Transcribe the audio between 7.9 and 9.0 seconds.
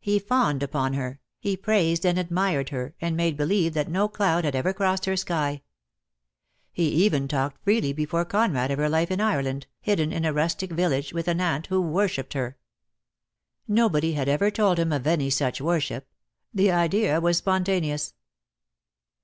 be fore Conrad of her